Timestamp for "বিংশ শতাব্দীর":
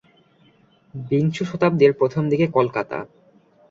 0.93-1.91